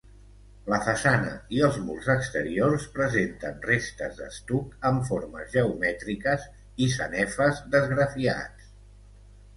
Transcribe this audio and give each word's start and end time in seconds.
La 0.73 0.77
façana 0.85 1.33
i 1.57 1.61
els 1.65 1.75
murs 1.89 2.07
exteriors 2.13 2.87
presenten 2.95 3.61
restes 3.67 4.17
d'estuc 4.21 4.89
amb 4.91 5.05
formes 5.13 5.53
geomètriques 5.57 6.49
i 6.87 6.89
sanefes 6.97 7.61
d'esgrafiats. 7.77 8.75